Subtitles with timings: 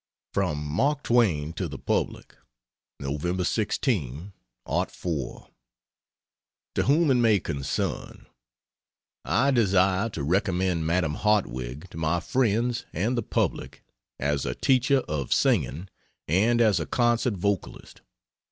[0.33, 2.35] From Mark Twain to the Public:
[2.99, 3.45] Nov.
[3.45, 4.33] 16,
[4.87, 5.47] '04.
[6.73, 8.25] TO WHOM IT MAY CONCERN,
[9.23, 13.83] I desire to recommend Madame Hartwig to my friends and the public
[14.19, 15.87] as a teacher of singing
[16.27, 18.01] and as a concert vocalist.